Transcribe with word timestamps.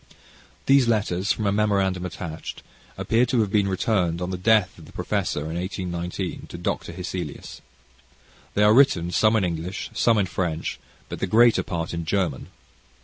These 0.65 0.87
letters, 0.87 1.31
from 1.31 1.45
a 1.45 1.51
memorandum 1.51 2.07
attached, 2.07 2.63
appear 2.97 3.23
to 3.27 3.41
have 3.41 3.51
been 3.51 3.67
returned 3.67 4.19
on 4.19 4.31
the 4.31 4.35
death 4.39 4.79
of 4.79 4.85
the 4.87 4.91
professor, 4.91 5.41
in 5.41 5.55
1819, 5.57 6.47
to 6.47 6.57
Dr. 6.57 6.91
Hesselius. 6.91 7.61
They 8.55 8.63
are 8.63 8.73
written, 8.73 9.11
some 9.11 9.35
in 9.35 9.43
English, 9.43 9.91
some 9.93 10.17
in 10.17 10.25
French, 10.25 10.79
but 11.07 11.19
the 11.19 11.27
greater 11.27 11.61
part 11.61 11.93
in 11.93 12.05
German. 12.05 12.47